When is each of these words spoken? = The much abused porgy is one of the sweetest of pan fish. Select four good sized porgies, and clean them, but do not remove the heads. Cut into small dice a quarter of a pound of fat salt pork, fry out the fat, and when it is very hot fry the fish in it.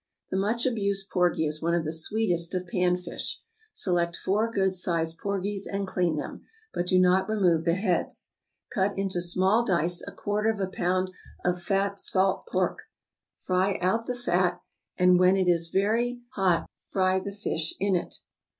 = 0.17 0.29
The 0.31 0.37
much 0.37 0.65
abused 0.65 1.11
porgy 1.11 1.45
is 1.45 1.61
one 1.61 1.75
of 1.75 1.85
the 1.85 1.93
sweetest 1.93 2.55
of 2.55 2.65
pan 2.65 2.97
fish. 2.97 3.39
Select 3.71 4.15
four 4.15 4.49
good 4.51 4.73
sized 4.73 5.19
porgies, 5.19 5.67
and 5.67 5.85
clean 5.85 6.15
them, 6.15 6.43
but 6.73 6.87
do 6.87 6.97
not 6.97 7.29
remove 7.29 7.65
the 7.65 7.75
heads. 7.75 8.33
Cut 8.73 8.97
into 8.97 9.21
small 9.21 9.63
dice 9.63 10.01
a 10.07 10.11
quarter 10.11 10.49
of 10.49 10.59
a 10.59 10.65
pound 10.65 11.11
of 11.45 11.61
fat 11.61 11.99
salt 11.99 12.47
pork, 12.47 12.79
fry 13.37 13.77
out 13.79 14.07
the 14.07 14.15
fat, 14.15 14.59
and 14.97 15.19
when 15.19 15.37
it 15.37 15.47
is 15.47 15.69
very 15.69 16.21
hot 16.31 16.67
fry 16.89 17.19
the 17.19 17.31
fish 17.31 17.75
in 17.79 17.95
it. 17.95 18.21